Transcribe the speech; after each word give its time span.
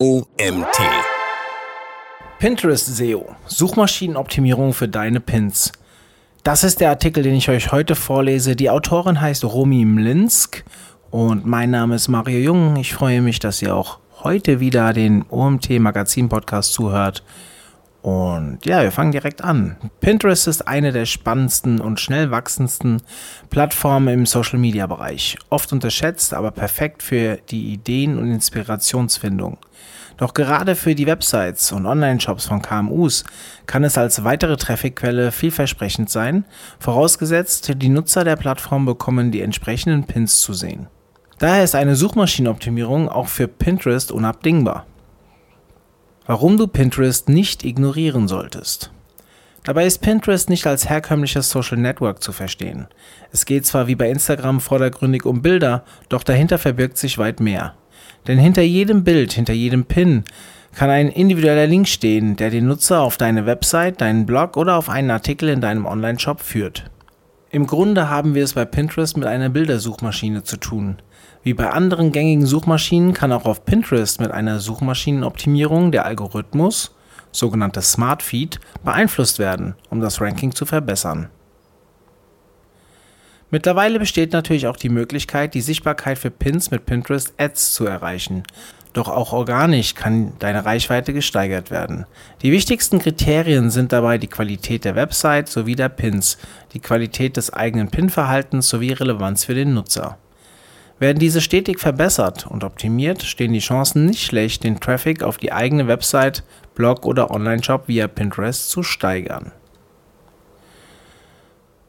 OMT. 0.00 0.78
Pinterest 2.38 2.86
SEO. 2.86 3.34
Suchmaschinenoptimierung 3.46 4.72
für 4.72 4.86
deine 4.86 5.18
Pins. 5.18 5.72
Das 6.44 6.62
ist 6.62 6.80
der 6.80 6.90
Artikel, 6.90 7.24
den 7.24 7.34
ich 7.34 7.48
euch 7.48 7.72
heute 7.72 7.96
vorlese. 7.96 8.54
Die 8.54 8.70
Autorin 8.70 9.20
heißt 9.20 9.44
Romy 9.44 9.84
Mlinsk 9.84 10.64
und 11.10 11.46
mein 11.46 11.72
Name 11.72 11.96
ist 11.96 12.06
Mario 12.06 12.38
Jung. 12.38 12.76
Ich 12.76 12.94
freue 12.94 13.22
mich, 13.22 13.40
dass 13.40 13.60
ihr 13.60 13.74
auch 13.74 13.98
heute 14.22 14.60
wieder 14.60 14.92
den 14.92 15.24
OMT 15.30 15.80
Magazin 15.80 16.28
Podcast 16.28 16.74
zuhört. 16.74 17.24
Und 18.02 18.64
ja, 18.64 18.82
wir 18.82 18.92
fangen 18.92 19.12
direkt 19.12 19.42
an. 19.42 19.76
Pinterest 20.00 20.46
ist 20.46 20.68
eine 20.68 20.92
der 20.92 21.04
spannendsten 21.04 21.80
und 21.80 21.98
schnell 21.98 22.30
wachsendsten 22.30 23.02
Plattformen 23.50 24.08
im 24.08 24.26
Social 24.26 24.58
Media 24.58 24.86
Bereich. 24.86 25.36
Oft 25.50 25.72
unterschätzt, 25.72 26.32
aber 26.32 26.52
perfekt 26.52 27.02
für 27.02 27.38
die 27.50 27.72
Ideen- 27.72 28.18
und 28.18 28.30
Inspirationsfindung. 28.30 29.58
Doch 30.16 30.34
gerade 30.34 30.74
für 30.74 30.94
die 30.94 31.06
Websites 31.06 31.70
und 31.72 31.86
Online-Shops 31.86 32.46
von 32.46 32.60
KMUs 32.60 33.24
kann 33.66 33.84
es 33.84 33.96
als 33.96 34.24
weitere 34.24 34.56
Trafficquelle 34.56 35.30
vielversprechend 35.30 36.10
sein, 36.10 36.44
vorausgesetzt, 36.80 37.72
die 37.76 37.88
Nutzer 37.88 38.24
der 38.24 38.36
Plattform 38.36 38.84
bekommen 38.84 39.30
die 39.30 39.42
entsprechenden 39.42 40.04
Pins 40.04 40.40
zu 40.40 40.52
sehen. 40.54 40.88
Daher 41.38 41.62
ist 41.62 41.76
eine 41.76 41.94
Suchmaschinenoptimierung 41.94 43.08
auch 43.08 43.28
für 43.28 43.46
Pinterest 43.46 44.10
unabdingbar. 44.10 44.86
Warum 46.28 46.58
du 46.58 46.66
Pinterest 46.66 47.30
nicht 47.30 47.64
ignorieren 47.64 48.28
solltest. 48.28 48.90
Dabei 49.64 49.86
ist 49.86 50.02
Pinterest 50.02 50.50
nicht 50.50 50.66
als 50.66 50.86
herkömmliches 50.86 51.48
Social 51.48 51.78
Network 51.78 52.22
zu 52.22 52.32
verstehen. 52.32 52.86
Es 53.32 53.46
geht 53.46 53.64
zwar 53.64 53.86
wie 53.86 53.94
bei 53.94 54.10
Instagram 54.10 54.60
vordergründig 54.60 55.24
um 55.24 55.40
Bilder, 55.40 55.84
doch 56.10 56.22
dahinter 56.22 56.58
verbirgt 56.58 56.98
sich 56.98 57.16
weit 57.16 57.40
mehr. 57.40 57.76
Denn 58.26 58.38
hinter 58.38 58.60
jedem 58.60 59.04
Bild, 59.04 59.32
hinter 59.32 59.54
jedem 59.54 59.86
Pin 59.86 60.24
kann 60.74 60.90
ein 60.90 61.08
individueller 61.08 61.66
Link 61.66 61.88
stehen, 61.88 62.36
der 62.36 62.50
den 62.50 62.66
Nutzer 62.66 63.00
auf 63.00 63.16
deine 63.16 63.46
Website, 63.46 64.02
deinen 64.02 64.26
Blog 64.26 64.58
oder 64.58 64.76
auf 64.76 64.90
einen 64.90 65.10
Artikel 65.10 65.48
in 65.48 65.62
deinem 65.62 65.86
Online-Shop 65.86 66.40
führt. 66.40 66.90
Im 67.50 67.66
Grunde 67.66 68.10
haben 68.10 68.34
wir 68.34 68.44
es 68.44 68.52
bei 68.52 68.66
Pinterest 68.66 69.16
mit 69.16 69.26
einer 69.26 69.48
Bildersuchmaschine 69.48 70.42
zu 70.42 70.58
tun. 70.58 70.98
Wie 71.42 71.54
bei 71.54 71.70
anderen 71.70 72.12
gängigen 72.12 72.46
Suchmaschinen 72.46 73.14
kann 73.14 73.32
auch 73.32 73.44
auf 73.44 73.64
Pinterest 73.64 74.20
mit 74.20 74.30
einer 74.30 74.58
Suchmaschinenoptimierung 74.58 75.92
der 75.92 76.04
Algorithmus, 76.04 76.94
sogenanntes 77.32 77.92
Smart 77.92 78.22
Feed, 78.22 78.60
beeinflusst 78.84 79.38
werden, 79.38 79.74
um 79.90 80.00
das 80.00 80.20
Ranking 80.20 80.54
zu 80.54 80.66
verbessern. 80.66 81.30
Mittlerweile 83.50 83.98
besteht 83.98 84.32
natürlich 84.32 84.66
auch 84.66 84.76
die 84.76 84.90
Möglichkeit, 84.90 85.54
die 85.54 85.62
Sichtbarkeit 85.62 86.18
für 86.18 86.30
Pins 86.30 86.70
mit 86.70 86.84
Pinterest 86.84 87.32
Ads 87.38 87.72
zu 87.72 87.86
erreichen. 87.86 88.42
Doch 88.92 89.08
auch 89.08 89.32
organisch 89.32 89.94
kann 89.94 90.32
deine 90.38 90.64
Reichweite 90.64 91.12
gesteigert 91.12 91.70
werden. 91.70 92.04
Die 92.42 92.52
wichtigsten 92.52 92.98
Kriterien 92.98 93.70
sind 93.70 93.92
dabei 93.92 94.18
die 94.18 94.26
Qualität 94.26 94.84
der 94.84 94.96
Website 94.96 95.48
sowie 95.48 95.76
der 95.76 95.88
Pins, 95.88 96.36
die 96.72 96.80
Qualität 96.80 97.36
des 97.36 97.52
eigenen 97.52 97.90
Pin-Verhaltens 97.90 98.68
sowie 98.68 98.92
Relevanz 98.92 99.44
für 99.44 99.54
den 99.54 99.72
Nutzer. 99.72 100.18
Werden 100.98 101.18
diese 101.18 101.40
stetig 101.40 101.78
verbessert 101.78 102.46
und 102.46 102.64
optimiert, 102.64 103.22
stehen 103.22 103.52
die 103.52 103.60
Chancen 103.60 104.06
nicht 104.06 104.24
schlecht, 104.24 104.64
den 104.64 104.80
Traffic 104.80 105.22
auf 105.22 105.38
die 105.38 105.52
eigene 105.52 105.86
Website, 105.86 106.42
Blog 106.74 107.06
oder 107.06 107.30
Online-Shop 107.30 107.86
via 107.86 108.08
Pinterest 108.08 108.68
zu 108.68 108.82
steigern. 108.82 109.52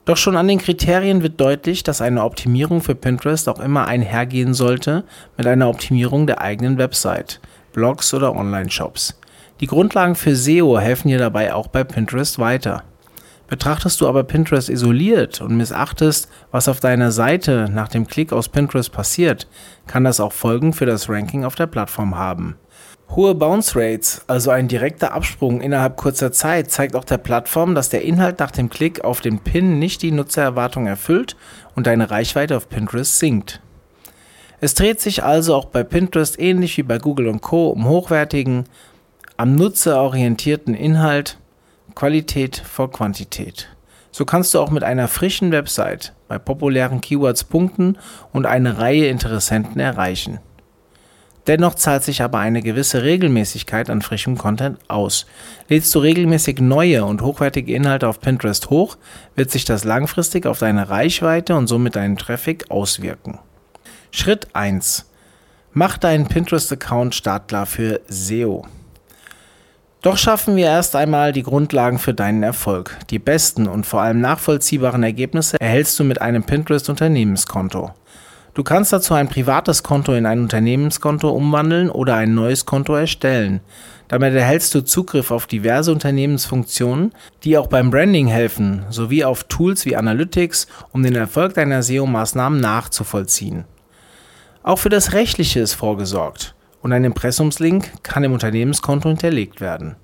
Doch 0.05 0.17
schon 0.17 0.37
an 0.37 0.47
den 0.47 0.59
Kriterien 0.59 1.21
wird 1.21 1.39
deutlich, 1.39 1.83
dass 1.83 2.01
eine 2.01 2.23
Optimierung 2.23 2.81
für 2.81 2.95
Pinterest 2.95 3.47
auch 3.47 3.59
immer 3.59 3.87
einhergehen 3.87 4.53
sollte 4.53 5.03
mit 5.37 5.45
einer 5.45 5.69
Optimierung 5.69 6.25
der 6.25 6.41
eigenen 6.41 6.77
Website, 6.77 7.39
Blogs 7.73 8.13
oder 8.13 8.35
Online-Shops. 8.35 9.19
Die 9.59 9.67
Grundlagen 9.67 10.15
für 10.15 10.35
SEO 10.35 10.79
helfen 10.79 11.09
dir 11.09 11.19
dabei 11.19 11.53
auch 11.53 11.67
bei 11.67 11.83
Pinterest 11.83 12.39
weiter. 12.39 12.83
Betrachtest 13.49 13.99
du 13.99 14.07
aber 14.07 14.23
Pinterest 14.23 14.69
isoliert 14.69 15.41
und 15.41 15.57
missachtest, 15.57 16.29
was 16.51 16.67
auf 16.67 16.79
deiner 16.79 17.11
Seite 17.11 17.67
nach 17.71 17.87
dem 17.87 18.05
Klick 18.05 18.31
aus 18.31 18.47
Pinterest 18.47 18.91
passiert, 18.91 19.47
kann 19.87 20.03
das 20.03 20.19
auch 20.19 20.33
Folgen 20.33 20.71
für 20.71 20.85
das 20.85 21.09
Ranking 21.09 21.43
auf 21.43 21.55
der 21.55 21.65
Plattform 21.65 22.15
haben. 22.15 22.57
Hohe 23.09 23.33
Bounce 23.33 23.75
Rates, 23.75 24.21
also 24.27 24.51
ein 24.51 24.67
direkter 24.67 25.13
Absprung 25.13 25.61
innerhalb 25.61 25.97
kurzer 25.97 26.31
Zeit, 26.31 26.69
zeigt 26.69 26.95
auch 26.95 27.05
der 27.05 27.17
Plattform, 27.17 27.73
dass 27.73 27.89
der 27.89 28.03
Inhalt 28.03 28.37
nach 28.37 28.51
dem 28.51 28.69
Klick 28.69 29.03
auf 29.03 29.19
den 29.19 29.39
Pin 29.39 29.79
nicht 29.79 30.03
die 30.03 30.11
Nutzererwartung 30.11 30.85
erfüllt 30.85 31.35
und 31.75 31.87
deine 31.87 32.11
Reichweite 32.11 32.55
auf 32.55 32.69
Pinterest 32.69 33.17
sinkt. 33.17 33.61
Es 34.61 34.75
dreht 34.75 35.01
sich 35.01 35.23
also 35.23 35.55
auch 35.55 35.65
bei 35.65 35.83
Pinterest 35.83 36.39
ähnlich 36.39 36.77
wie 36.77 36.83
bei 36.83 36.99
Google 36.99 37.27
und 37.27 37.41
Co. 37.41 37.69
um 37.69 37.87
hochwertigen, 37.87 38.65
am 39.37 39.55
Nutzer 39.55 39.99
orientierten 40.01 40.75
Inhalt, 40.75 41.39
Qualität 41.95 42.57
vor 42.57 42.91
Quantität. 42.91 43.69
So 44.11 44.25
kannst 44.25 44.53
du 44.53 44.59
auch 44.59 44.71
mit 44.71 44.83
einer 44.83 45.07
frischen 45.07 45.51
Website 45.51 46.13
bei 46.27 46.37
populären 46.37 47.01
Keywords 47.01 47.43
punkten 47.43 47.97
und 48.33 48.45
eine 48.45 48.79
Reihe 48.79 49.07
Interessenten 49.07 49.79
erreichen. 49.79 50.39
Dennoch 51.47 51.73
zahlt 51.75 52.03
sich 52.03 52.21
aber 52.21 52.39
eine 52.39 52.61
gewisse 52.61 53.01
Regelmäßigkeit 53.01 53.89
an 53.89 54.01
frischem 54.01 54.37
Content 54.37 54.77
aus. 54.87 55.25
Lädst 55.67 55.93
du 55.95 55.99
regelmäßig 55.99 56.59
neue 56.59 57.05
und 57.05 57.21
hochwertige 57.21 57.73
Inhalte 57.73 58.07
auf 58.07 58.21
Pinterest 58.21 58.69
hoch, 58.69 58.97
wird 59.35 59.49
sich 59.49 59.65
das 59.65 59.83
langfristig 59.83 60.45
auf 60.45 60.59
deine 60.59 60.89
Reichweite 60.89 61.55
und 61.55 61.67
somit 61.67 61.95
deinen 61.95 62.17
Traffic 62.17 62.69
auswirken. 62.69 63.39
Schritt 64.11 64.47
1. 64.53 65.09
Mach 65.71 65.97
deinen 65.97 66.27
Pinterest-Account 66.27 67.15
startklar 67.15 67.65
für 67.65 68.01
SEO. 68.07 68.65
Doch 70.01 70.17
schaffen 70.17 70.55
wir 70.55 70.67
erst 70.67 70.95
einmal 70.95 71.33
die 71.33 71.43
Grundlagen 71.43 71.99
für 71.99 72.13
deinen 72.13 72.41
Erfolg. 72.41 72.97
Die 73.09 73.19
besten 73.19 73.67
und 73.67 73.85
vor 73.85 74.01
allem 74.01 74.21
nachvollziehbaren 74.21 75.03
Ergebnisse 75.03 75.59
erhältst 75.59 75.99
du 75.99 76.05
mit 76.05 76.21
einem 76.21 76.43
Pinterest-Unternehmenskonto. 76.43 77.91
Du 78.53 78.63
kannst 78.63 78.93
dazu 78.93 79.13
ein 79.13 79.27
privates 79.27 79.83
Konto 79.83 80.13
in 80.13 80.25
ein 80.25 80.39
Unternehmenskonto 80.39 81.29
umwandeln 81.29 81.89
oder 81.89 82.15
ein 82.15 82.33
neues 82.33 82.65
Konto 82.65 82.95
erstellen. 82.95 83.59
Damit 84.07 84.33
erhältst 84.33 84.73
du 84.73 84.85
Zugriff 84.85 85.31
auf 85.31 85.47
diverse 85.47 85.91
Unternehmensfunktionen, 85.91 87.11
die 87.43 87.57
auch 87.57 87.67
beim 87.67 87.91
Branding 87.91 88.27
helfen, 88.27 88.85
sowie 88.89 89.25
auf 89.25 89.43
Tools 89.43 89.85
wie 89.85 89.97
Analytics, 89.97 90.67
um 90.93 91.03
den 91.03 91.15
Erfolg 91.15 91.55
deiner 91.55 91.83
SEO-Maßnahmen 91.83 92.61
nachzuvollziehen. 92.61 93.65
Auch 94.63 94.79
für 94.79 94.89
das 94.89 95.11
Rechtliche 95.11 95.59
ist 95.59 95.73
vorgesorgt 95.73 96.55
und 96.81 96.93
ein 96.93 97.03
Impressumslink 97.03 98.03
kann 98.03 98.23
im 98.23 98.33
Unternehmenskonto 98.33 99.09
hinterlegt 99.09 99.61
werden. 99.61 99.95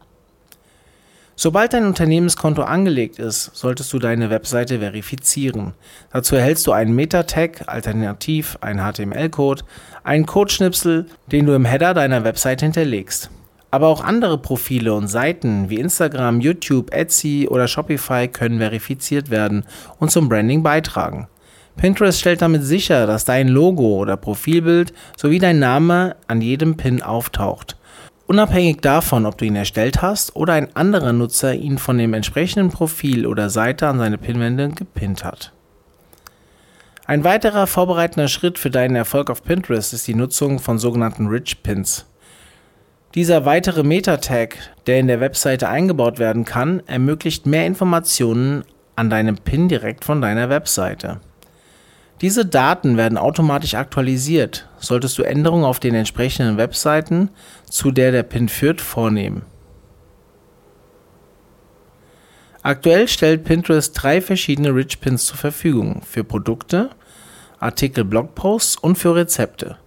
Sobald 1.37 1.73
dein 1.73 1.85
Unternehmenskonto 1.85 2.61
angelegt 2.61 3.19
ist, 3.19 3.51
solltest 3.53 3.91
du 3.91 3.99
deine 3.99 4.29
Webseite 4.29 4.79
verifizieren. 4.79 5.73
Dazu 6.13 6.37
erhältst 6.37 6.65
du 6.65 6.71
einen 6.71 6.95
Meta-Tag, 6.95 7.67
alternativ 7.67 8.57
einen 8.61 8.79
HTML-Code, 8.79 9.63
einen 10.05 10.25
Codeschnipsel, 10.25 11.07
den 11.29 11.45
du 11.45 11.53
im 11.53 11.65
Header 11.65 11.93
deiner 11.93 12.23
Webseite 12.23 12.63
hinterlegst. 12.63 13.29
Aber 13.69 13.87
auch 13.87 14.01
andere 14.01 14.37
Profile 14.37 14.93
und 14.93 15.09
Seiten 15.09 15.69
wie 15.69 15.81
Instagram, 15.81 16.39
YouTube, 16.39 16.93
Etsy 16.93 17.49
oder 17.49 17.67
Shopify 17.67 18.29
können 18.29 18.59
verifiziert 18.59 19.29
werden 19.29 19.65
und 19.99 20.11
zum 20.11 20.29
Branding 20.29 20.63
beitragen. 20.63 21.27
Pinterest 21.77 22.19
stellt 22.19 22.41
damit 22.41 22.63
sicher, 22.63 23.05
dass 23.05 23.25
dein 23.25 23.47
Logo 23.47 23.97
oder 23.97 24.17
Profilbild 24.17 24.93
sowie 25.17 25.39
dein 25.39 25.59
Name 25.59 26.15
an 26.27 26.41
jedem 26.41 26.77
Pin 26.77 27.01
auftaucht. 27.01 27.77
Unabhängig 28.27 28.81
davon, 28.81 29.25
ob 29.25 29.37
du 29.37 29.45
ihn 29.45 29.55
erstellt 29.55 30.01
hast 30.01 30.35
oder 30.35 30.53
ein 30.53 30.75
anderer 30.75 31.13
Nutzer 31.13 31.53
ihn 31.53 31.77
von 31.77 31.97
dem 31.97 32.13
entsprechenden 32.13 32.71
Profil 32.71 33.27
oder 33.27 33.49
Seite 33.49 33.87
an 33.87 33.99
seine 33.99 34.17
Pinwände 34.17 34.69
gepinnt 34.69 35.23
hat. 35.23 35.51
Ein 37.05 37.23
weiterer 37.23 37.67
vorbereitender 37.67 38.27
Schritt 38.27 38.57
für 38.57 38.71
deinen 38.71 38.95
Erfolg 38.95 39.29
auf 39.29 39.43
Pinterest 39.43 39.93
ist 39.93 40.07
die 40.07 40.15
Nutzung 40.15 40.57
von 40.57 40.79
sogenannten 40.79 41.27
Rich 41.27 41.61
Pins. 41.61 42.07
Dieser 43.13 43.45
weitere 43.45 43.83
Meta-Tag, 43.83 44.57
der 44.87 44.99
in 44.99 45.07
der 45.07 45.19
Webseite 45.19 45.69
eingebaut 45.69 46.17
werden 46.17 46.45
kann, 46.45 46.81
ermöglicht 46.87 47.45
mehr 47.45 47.67
Informationen 47.67 48.63
an 48.95 49.11
deinem 49.11 49.37
Pin 49.37 49.69
direkt 49.69 50.03
von 50.03 50.19
deiner 50.19 50.49
Webseite. 50.49 51.19
Diese 52.21 52.45
Daten 52.45 52.95
werden 52.95 53.17
automatisch 53.17 53.73
aktualisiert, 53.73 54.69
solltest 54.79 55.17
du 55.17 55.23
Änderungen 55.23 55.65
auf 55.65 55.79
den 55.79 55.95
entsprechenden 55.95 56.57
Webseiten, 56.57 57.29
zu 57.69 57.91
der 57.91 58.11
der 58.11 58.23
Pin 58.23 58.47
führt, 58.47 58.79
vornehmen. 58.79 59.43
Aktuell 62.63 63.07
stellt 63.07 63.43
Pinterest 63.43 63.91
drei 63.93 64.21
verschiedene 64.21 64.73
Rich 64.73 64.99
Pins 64.99 65.25
zur 65.25 65.37
Verfügung 65.37 66.01
für 66.03 66.23
Produkte, 66.23 66.89
Artikel, 67.59 68.03
Blogposts 68.03 68.77
und 68.77 68.97
für 68.97 69.15
Rezepte. 69.15 69.77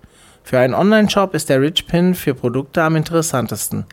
Für 0.45 0.61
einen 0.61 0.75
Online-Shop 0.75 1.35
ist 1.35 1.49
der 1.49 1.61
Rich 1.61 1.87
Pin 1.87 2.15
für 2.15 2.35
Produkte 2.35 2.83
am 2.83 2.95
interessantesten, 2.95 3.85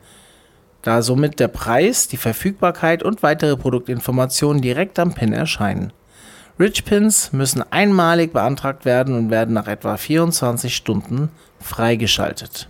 da 0.84 1.02
somit 1.02 1.40
der 1.40 1.48
Preis, 1.48 2.08
die 2.08 2.18
Verfügbarkeit 2.18 3.02
und 3.02 3.24
weitere 3.24 3.58
Produktinformationen 3.58 4.62
direkt 4.62 5.00
am 5.00 5.16
Pin 5.16 5.34
erscheinen. 5.34 5.92
Rich 6.58 6.86
Pins 6.86 7.34
müssen 7.34 7.64
einmalig 7.70 8.32
beantragt 8.32 8.86
werden 8.86 9.14
und 9.14 9.30
werden 9.30 9.54
nach 9.54 9.68
etwa 9.68 9.98
24 9.98 10.74
Stunden 10.74 11.30
freigeschaltet. 11.60 12.70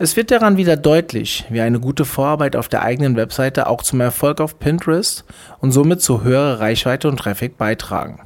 Es 0.00 0.16
wird 0.16 0.32
daran 0.32 0.56
wieder 0.56 0.76
deutlich, 0.76 1.44
wie 1.50 1.60
eine 1.60 1.78
gute 1.78 2.04
Vorarbeit 2.04 2.56
auf 2.56 2.68
der 2.68 2.82
eigenen 2.82 3.14
Webseite 3.14 3.68
auch 3.68 3.82
zum 3.82 4.00
Erfolg 4.00 4.40
auf 4.40 4.58
Pinterest 4.58 5.24
und 5.60 5.70
somit 5.70 6.02
zu 6.02 6.24
höherer 6.24 6.58
Reichweite 6.58 7.08
und 7.08 7.18
Traffic 7.18 7.56
beitragen. 7.56 8.18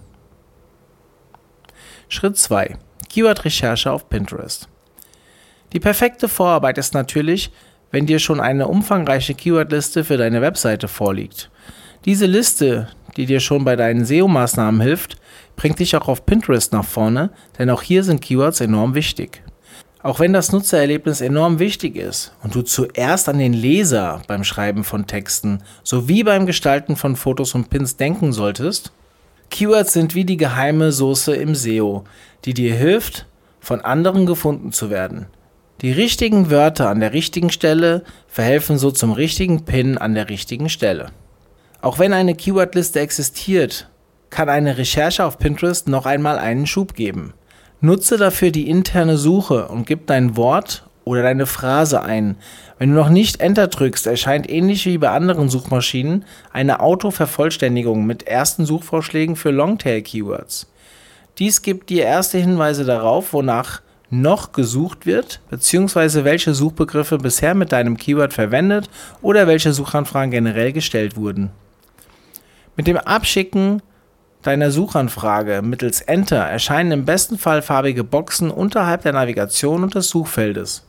Schritt 2.09 2.39
2. 2.39 2.79
Keyword-Recherche 3.11 3.93
auf 3.93 4.09
Pinterest. 4.09 4.69
Die 5.75 5.81
perfekte 5.81 6.31
Vorarbeit 6.31 6.79
ist 6.79 6.95
natürlich, 6.95 7.51
wenn 7.91 8.07
dir 8.07 8.19
schon 8.19 8.41
eine 8.41 8.69
umfangreiche 8.69 9.35
Keywordliste 9.35 10.05
für 10.05 10.17
deine 10.17 10.41
Webseite 10.41 10.89
vorliegt. 10.89 11.51
Diese 12.07 12.27
Liste, 12.27 12.89
die 13.17 13.27
dir 13.27 13.41
schon 13.41 13.65
bei 13.65 13.77
deinen 13.77 14.05
SEO-Maßnahmen 14.05 14.81
hilft, 14.81 15.17
bringt 15.57 15.79
dich 15.79 15.97
auch 15.97 16.09
auf 16.09 16.27
Pinterest 16.27 16.73
nach 16.73 16.85
vorne, 16.85 17.31
denn 17.59 17.71
auch 17.71 17.83
hier 17.83 18.05
sind 18.05 18.21
Keywords 18.21 18.61
enorm 18.61 18.95
wichtig. 18.95 19.43
Auch 20.03 20.21
wenn 20.21 20.33
das 20.33 20.53
Nutzererlebnis 20.53 21.21
enorm 21.21 21.59
wichtig 21.59 21.97
ist 21.97 22.33
und 22.43 22.55
du 22.55 22.63
zuerst 22.63 23.29
an 23.29 23.39
den 23.39 23.53
Leser 23.53 24.23
beim 24.29 24.45
Schreiben 24.45 24.85
von 24.85 25.07
Texten 25.07 25.63
sowie 25.83 26.23
beim 26.23 26.47
Gestalten 26.47 26.95
von 26.95 27.17
Fotos 27.17 27.55
und 27.55 27.71
Pins 27.71 27.97
denken 27.97 28.33
solltest, 28.33 28.93
Keywords 29.51 29.93
sind 29.93 30.15
wie 30.15 30.25
die 30.25 30.37
geheime 30.37 30.93
Soße 30.93 31.35
im 31.35 31.55
SEO, 31.55 32.05
die 32.45 32.55
dir 32.55 32.75
hilft, 32.75 33.27
von 33.59 33.81
anderen 33.81 34.27
gefunden 34.27 34.71
zu 34.71 34.91
werden. 34.91 35.27
Die 35.81 35.93
richtigen 35.93 36.51
Wörter 36.51 36.89
an 36.89 37.01
der 37.01 37.13
richtigen 37.13 37.51
Stelle 37.51 38.05
verhelfen 38.29 38.79
so 38.79 38.91
zum 38.91 39.13
richtigen 39.13 39.65
Pin 39.65 39.99
an 39.99 40.15
der 40.15 40.29
richtigen 40.29 40.69
Stelle. 40.69 41.11
Auch 41.81 41.99
wenn 41.99 42.13
eine 42.13 42.35
Keywordliste 42.35 43.01
existiert, 43.01 43.89
kann 44.31 44.49
eine 44.49 44.79
Recherche 44.79 45.25
auf 45.25 45.39
Pinterest 45.39 45.89
noch 45.89 46.07
einmal 46.07 46.39
einen 46.39 46.67
Schub 46.67 46.95
geben. 46.95 47.35
Nutze 47.81 48.17
dafür 48.17 48.51
die 48.51 48.69
interne 48.69 49.17
Suche 49.17 49.69
und 49.69 49.87
gib 49.87 50.07
dein 50.07 50.37
Wort 50.37 50.89
oder 51.05 51.23
deine 51.23 51.47
Phrase 51.47 52.03
ein. 52.03 52.37
Wenn 52.79 52.91
du 52.91 52.97
noch 52.97 53.09
nicht 53.09 53.41
Enter 53.41 53.69
drückst, 53.69 54.07
erscheint 54.07 54.51
ähnlich 54.51 54.85
wie 54.87 54.99
bei 54.99 55.11
anderen 55.11 55.49
Suchmaschinen 55.49 56.25
eine 56.53 56.81
Autovervollständigung 56.81 58.07
mit 58.07 58.27
ersten 58.27 58.67
Suchvorschlägen 58.67 59.37
für 59.37 59.51
Longtail-Keywords. 59.51 60.67
Dies 61.39 61.63
gibt 61.63 61.91
dir 61.91 62.05
erste 62.05 62.39
Hinweise 62.39 62.85
darauf, 62.85 63.33
wonach 63.33 63.83
noch 64.11 64.53
gesucht 64.53 65.07
wird, 65.07 65.41
beziehungsweise 65.51 66.25
welche 66.25 66.55
Suchbegriffe 66.55 67.19
bisher 67.19 67.55
mit 67.55 67.73
deinem 67.73 67.97
Keyword 67.97 68.33
verwendet 68.33 68.89
oder 69.23 69.47
welche 69.47 69.73
Suchanfragen 69.73 70.31
generell 70.31 70.73
gestellt 70.73 71.17
wurden. 71.17 71.51
Mit 72.77 72.87
dem 72.87 72.99
Abschicken 72.99 73.81
deiner 74.43 74.71
Suchanfrage 74.71 75.63
mittels 75.63 76.03
Enter 76.03 76.37
erscheinen 76.37 76.93
im 76.93 77.05
besten 77.07 77.39
Fall 77.39 77.63
farbige 77.63 78.05
Boxen 78.05 78.51
unterhalb 78.51 79.03
der 79.03 79.15
Navigation 79.15 79.83
und 79.83 79.95
des 79.95 80.11
Suchfeldes. 80.11 80.87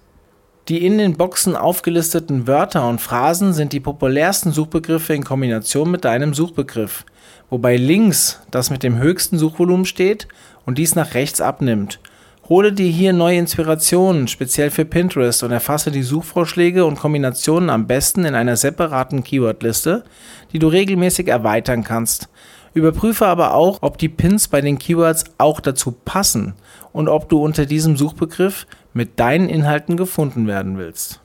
Die 0.68 0.86
in 0.86 0.98
den 0.98 1.16
Boxen 1.16 1.56
aufgelisteten 1.56 2.45
Wörter 2.45 2.89
und 2.89 3.00
Phrasen 3.00 3.54
sind 3.54 3.72
die 3.72 3.80
populärsten 3.80 4.51
Suchbegriffe 4.51 5.13
in 5.13 5.24
Kombination 5.24 5.89
mit 5.89 6.04
deinem 6.04 6.34
Suchbegriff, 6.34 7.06
wobei 7.50 7.78
links 7.78 8.42
das 8.51 8.69
mit 8.69 8.84
dem 8.84 8.98
höchsten 8.98 9.38
Suchvolumen 9.38 9.86
steht 9.86 10.28
und 10.66 10.78
dies 10.78 10.95
nach 10.95 11.13
rechts 11.13 11.39
abnimmt. 11.39 12.01
Hole 12.50 12.72
dir 12.72 12.90
hier 12.90 13.12
neue 13.12 13.40
Inspirationen, 13.40 14.30
speziell 14.30 14.72
für 14.72 14.86
Pinterest, 14.86 15.44
und 15.44 15.52
erfasse 15.52 15.92
die 15.92 16.04
Suchvorschläge 16.04 16.86
und 16.86 16.98
Kombinationen 16.98 17.70
am 17.70 17.88
besten 17.88 18.24
in 18.24 18.36
einer 18.36 18.56
separaten 18.56 19.22
Keywordliste, 19.22 20.06
die 20.54 20.60
du 20.60 20.70
regelmäßig 20.70 21.28
erweitern 21.28 21.84
kannst. 21.84 22.30
Überprüfe 22.74 23.26
aber 23.26 23.54
auch, 23.54 23.80
ob 23.82 23.98
die 23.98 24.08
Pins 24.08 24.48
bei 24.48 24.62
den 24.62 24.80
Keywords 24.80 25.26
auch 25.38 25.60
dazu 25.60 25.92
passen 25.92 26.54
und 26.94 27.10
ob 27.10 27.28
du 27.28 27.44
unter 27.44 27.66
diesem 27.66 27.98
Suchbegriff 27.98 28.66
mit 28.94 29.20
deinen 29.20 29.50
Inhalten 29.50 29.98
gefunden 29.98 30.48
werden 30.48 30.78
willst. 30.78 31.20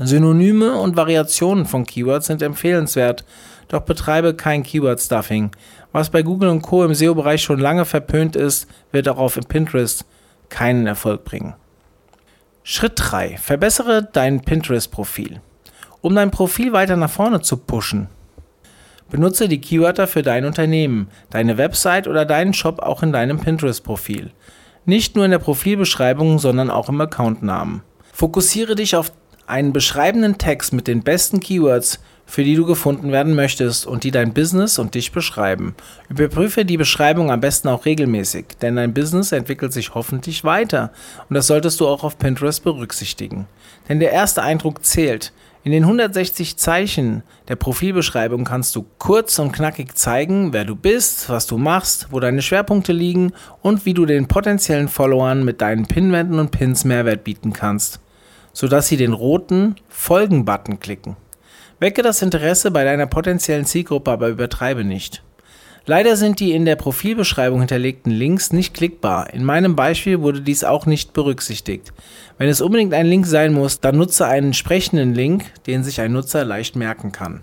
Synonyme 0.00 0.74
und 0.74 0.96
Variationen 0.96 1.66
von 1.66 1.84
Keywords 1.84 2.26
sind 2.26 2.42
empfehlenswert, 2.42 3.24
doch 3.68 3.82
betreibe 3.82 4.34
kein 4.34 4.62
Keyword-Stuffing. 4.64 5.50
Was 5.92 6.10
bei 6.10 6.22
Google 6.22 6.48
und 6.48 6.62
Co. 6.62 6.84
im 6.84 6.94
SEO-Bereich 6.94 7.42
schon 7.42 7.60
lange 7.60 7.84
verpönt 7.84 8.34
ist, 8.34 8.66
wird 8.90 9.08
auch 9.08 9.18
auf 9.18 9.38
Pinterest 9.48 10.04
keinen 10.48 10.86
Erfolg 10.86 11.24
bringen. 11.24 11.54
Schritt 12.64 12.92
3. 12.96 13.36
Verbessere 13.38 14.08
dein 14.12 14.40
Pinterest-Profil. 14.40 15.40
Um 16.00 16.14
dein 16.14 16.30
Profil 16.30 16.72
weiter 16.72 16.96
nach 16.96 17.10
vorne 17.10 17.40
zu 17.42 17.56
pushen, 17.56 18.08
Benutze 19.12 19.46
die 19.46 19.60
Keywörter 19.60 20.06
für 20.06 20.22
dein 20.22 20.46
Unternehmen, 20.46 21.08
deine 21.28 21.58
Website 21.58 22.08
oder 22.08 22.24
deinen 22.24 22.54
Shop 22.54 22.80
auch 22.80 23.02
in 23.02 23.12
deinem 23.12 23.38
Pinterest-Profil. 23.38 24.30
Nicht 24.86 25.16
nur 25.16 25.26
in 25.26 25.30
der 25.30 25.38
Profilbeschreibung, 25.38 26.38
sondern 26.38 26.70
auch 26.70 26.88
im 26.88 26.98
Accountnamen. 26.98 27.82
Fokussiere 28.10 28.74
dich 28.74 28.96
auf 28.96 29.12
einen 29.46 29.74
beschreibenden 29.74 30.38
Text 30.38 30.72
mit 30.72 30.88
den 30.88 31.02
besten 31.02 31.40
Keywords, 31.40 32.00
für 32.32 32.44
die 32.44 32.54
du 32.54 32.64
gefunden 32.64 33.12
werden 33.12 33.34
möchtest 33.34 33.86
und 33.86 34.04
die 34.04 34.10
dein 34.10 34.32
Business 34.32 34.78
und 34.78 34.94
dich 34.94 35.12
beschreiben. 35.12 35.74
Überprüfe 36.08 36.64
die 36.64 36.78
Beschreibung 36.78 37.30
am 37.30 37.42
besten 37.42 37.68
auch 37.68 37.84
regelmäßig, 37.84 38.46
denn 38.62 38.76
dein 38.76 38.94
Business 38.94 39.32
entwickelt 39.32 39.74
sich 39.74 39.94
hoffentlich 39.94 40.42
weiter 40.42 40.92
und 41.28 41.34
das 41.34 41.46
solltest 41.46 41.78
du 41.78 41.86
auch 41.86 42.04
auf 42.04 42.18
Pinterest 42.18 42.64
berücksichtigen. 42.64 43.48
Denn 43.86 44.00
der 44.00 44.12
erste 44.12 44.40
Eindruck 44.42 44.82
zählt. 44.82 45.34
In 45.62 45.72
den 45.72 45.82
160 45.82 46.56
Zeichen 46.56 47.22
der 47.48 47.56
Profilbeschreibung 47.56 48.44
kannst 48.44 48.76
du 48.76 48.86
kurz 48.96 49.38
und 49.38 49.52
knackig 49.52 49.94
zeigen, 49.94 50.54
wer 50.54 50.64
du 50.64 50.74
bist, 50.74 51.28
was 51.28 51.46
du 51.46 51.58
machst, 51.58 52.08
wo 52.12 52.18
deine 52.18 52.40
Schwerpunkte 52.40 52.94
liegen 52.94 53.34
und 53.60 53.84
wie 53.84 53.92
du 53.92 54.06
den 54.06 54.26
potenziellen 54.26 54.88
Followern 54.88 55.44
mit 55.44 55.60
deinen 55.60 55.84
Pinwänden 55.84 56.38
und 56.38 56.50
Pins 56.50 56.84
Mehrwert 56.84 57.24
bieten 57.24 57.52
kannst, 57.52 58.00
sodass 58.54 58.88
sie 58.88 58.96
den 58.96 59.12
roten 59.12 59.76
Folgen-Button 59.90 60.80
klicken. 60.80 61.16
Wecke 61.82 62.02
das 62.02 62.22
Interesse 62.22 62.70
bei 62.70 62.84
deiner 62.84 63.06
potenziellen 63.06 63.66
Zielgruppe, 63.66 64.10
aber 64.10 64.28
übertreibe 64.28 64.84
nicht. 64.84 65.22
Leider 65.84 66.16
sind 66.16 66.38
die 66.38 66.52
in 66.52 66.64
der 66.64 66.76
Profilbeschreibung 66.76 67.58
hinterlegten 67.58 68.12
Links 68.12 68.52
nicht 68.52 68.72
klickbar. 68.72 69.34
In 69.34 69.44
meinem 69.44 69.74
Beispiel 69.74 70.20
wurde 70.20 70.40
dies 70.40 70.62
auch 70.62 70.86
nicht 70.86 71.12
berücksichtigt. 71.12 71.92
Wenn 72.38 72.48
es 72.48 72.60
unbedingt 72.60 72.94
ein 72.94 73.06
Link 73.06 73.26
sein 73.26 73.52
muss, 73.52 73.80
dann 73.80 73.96
nutze 73.96 74.26
einen 74.26 74.48
entsprechenden 74.48 75.12
Link, 75.12 75.44
den 75.64 75.82
sich 75.82 76.00
ein 76.00 76.12
Nutzer 76.12 76.44
leicht 76.44 76.76
merken 76.76 77.10
kann. 77.10 77.42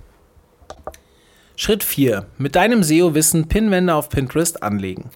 Schritt 1.57 1.83
4. 1.83 2.25
Mit 2.37 2.55
deinem 2.55 2.81
SEO-Wissen 2.81 3.49
Pinwände 3.49 3.93
auf 3.93 4.07
Pinterest 4.07 4.63
anlegen. 4.63 5.09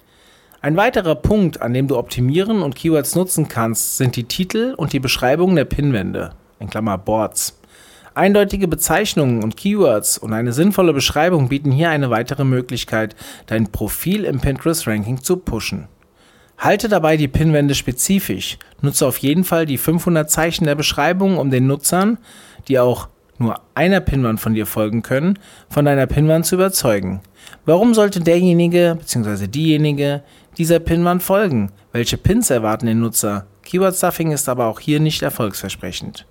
Ein 0.59 0.75
weiterer 0.75 1.15
Punkt, 1.15 1.61
an 1.61 1.73
dem 1.73 1.87
du 1.87 1.97
optimieren 1.97 2.61
und 2.61 2.75
Keywords 2.75 3.15
nutzen 3.15 3.47
kannst, 3.47 3.95
sind 3.95 4.17
die 4.17 4.25
Titel 4.25 4.73
und 4.75 4.91
die 4.91 4.99
Beschreibung 4.99 5.55
der 5.55 5.65
Pinwände, 5.65 6.31
in 6.59 6.69
Klammer 6.69 6.97
Boards. 6.97 7.57
Eindeutige 8.15 8.67
Bezeichnungen 8.67 9.43
und 9.43 9.57
Keywords 9.57 10.19
und 10.19 10.33
eine 10.33 10.53
sinnvolle 10.53 10.93
Beschreibung 10.93 11.49
bieten 11.49 11.71
hier 11.71 11.89
eine 11.89 12.11
weitere 12.11 12.43
Möglichkeit, 12.43 13.15
dein 13.47 13.71
Profil 13.71 14.25
im 14.25 14.39
Pinterest-Ranking 14.39 15.23
zu 15.23 15.37
pushen. 15.37 15.87
Halte 16.59 16.89
dabei 16.89 17.17
die 17.17 17.27
Pinwände 17.27 17.73
spezifisch. 17.73 18.59
Nutze 18.81 19.07
auf 19.07 19.17
jeden 19.17 19.43
Fall 19.43 19.65
die 19.65 19.79
500 19.79 20.29
Zeichen 20.29 20.65
der 20.65 20.75
Beschreibung, 20.75 21.37
um 21.37 21.49
den 21.49 21.65
Nutzern, 21.65 22.19
die 22.67 22.77
auch 22.77 23.09
nur 23.39 23.59
einer 23.73 23.99
Pinwand 23.99 24.39
von 24.39 24.53
dir 24.53 24.67
folgen 24.67 25.01
können, 25.01 25.39
von 25.67 25.85
deiner 25.85 26.05
Pinwand 26.05 26.45
zu 26.45 26.55
überzeugen. 26.55 27.21
Warum 27.65 27.95
sollte 27.95 28.19
derjenige 28.19 28.95
bzw. 28.99 29.47
diejenige 29.47 30.21
dieser 30.59 30.79
Pinwand 30.79 31.23
folgen? 31.23 31.71
Welche 31.91 32.17
Pins 32.17 32.51
erwarten 32.51 32.85
den 32.85 32.99
Nutzer? 32.99 33.47
Keyword 33.63 33.95
Stuffing 33.95 34.31
ist 34.31 34.47
aber 34.47 34.67
auch 34.67 34.79
hier 34.79 34.99
nicht 34.99 35.23
erfolgsversprechend. 35.23 36.27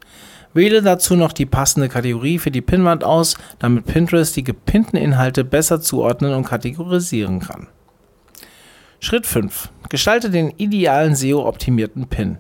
Wähle 0.55 0.83
dazu 0.83 1.17
noch 1.17 1.33
die 1.33 1.47
passende 1.47 1.89
Kategorie 1.89 2.39
für 2.39 2.51
die 2.51 2.61
Pinnwand 2.61 3.05
aus, 3.05 3.37
damit 3.59 3.87
Pinterest 3.87 4.37
die 4.37 4.45
gepinnten 4.45 4.97
Inhalte 4.97 5.45
besser 5.45 5.81
zuordnen 5.81 6.35
und 6.35 6.45
kategorisieren 6.45 7.41
kann. 7.41 7.69
Schritt 9.01 9.27
5. 9.27 9.71
Gestalte 9.89 10.31
den 10.31 10.51
idealen 10.59 11.15
SEO-optimierten 11.15 12.07
Pin. 12.07 12.39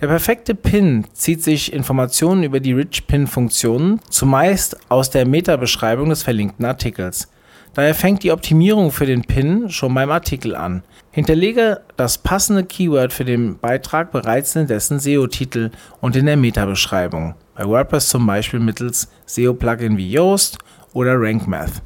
Der 0.00 0.06
perfekte 0.06 0.54
Pin 0.54 1.04
zieht 1.12 1.42
sich 1.42 1.72
Informationen 1.72 2.42
über 2.42 2.58
die 2.58 2.72
Rich 2.72 3.06
Pin-Funktionen, 3.06 4.00
zumeist 4.08 4.78
aus 4.88 5.10
der 5.10 5.26
Meta-Beschreibung 5.26 6.08
des 6.08 6.22
verlinkten 6.22 6.64
Artikels. 6.64 7.28
Daher 7.74 7.94
fängt 7.94 8.22
die 8.24 8.32
Optimierung 8.32 8.90
für 8.90 9.06
den 9.06 9.22
Pin 9.22 9.70
schon 9.70 9.94
beim 9.94 10.10
Artikel 10.10 10.56
an. 10.56 10.82
Hinterlege 11.12 11.80
das 11.96 12.18
passende 12.18 12.64
Keyword 12.64 13.12
für 13.12 13.24
den 13.24 13.58
Beitrag 13.58 14.10
bereits 14.12 14.56
in 14.56 14.66
dessen 14.66 14.98
SEO-Titel 14.98 15.70
und 16.00 16.16
in 16.16 16.26
der 16.26 16.36
Meta-Beschreibung. 16.36 17.34
Bei 17.54 17.64
WordPress 17.64 18.08
zum 18.08 18.26
Beispiel 18.26 18.60
mittels 18.60 19.08
SEO-Plugin 19.26 19.96
wie 19.96 20.10
Yoast 20.10 20.58
oder 20.92 21.14
RankMath. 21.16 21.82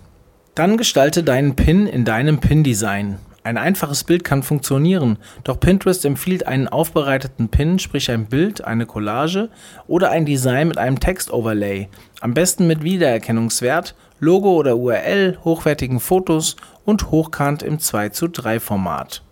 Dann 0.55 0.77
gestalte 0.77 1.23
deinen 1.23 1.57
Pin 1.57 1.87
in 1.87 2.05
deinem 2.05 2.39
Pin-Design. 2.39 3.19
Ein 3.47 3.59
einfaches 3.59 4.05
Bild 4.05 4.25
kann 4.25 4.43
funktionieren, 4.43 5.19
doch 5.45 5.61
Pinterest 5.61 6.07
empfiehlt 6.07 6.47
einen 6.47 6.67
aufbereiteten 6.67 7.51
Pin, 7.51 7.79
sprich 7.79 8.11
ein 8.11 8.25
Bild, 8.25 8.65
eine 8.65 8.87
Collage 8.87 9.51
oder 9.87 10.11
ein 10.11 10.25
Design 10.25 10.69
mit 10.69 10.79
einem 10.79 10.99
Text-Overlay. 10.99 11.91
Am 12.23 12.33
besten 12.33 12.67
mit 12.67 12.83
Wiedererkennungswert, 12.83 13.95
Logo 14.19 14.55
oder 14.55 14.79
URL, 14.79 15.37
hochwertigen 15.45 16.01
Fotos 16.01 16.57
und 16.87 17.11
hochkant 17.11 17.63
im 17.63 17.79
2 17.79 18.09
zu 18.09 18.29
3 18.29 18.61
Format. 18.61 19.23